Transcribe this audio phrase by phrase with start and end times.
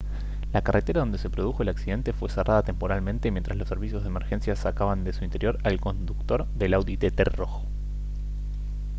[0.51, 4.55] la carretera donde se produjo el accidente fue cerrada temporalmente mientras los servicios de emergencia
[4.55, 7.61] sacaban de su interior al conductor del audi tt rojo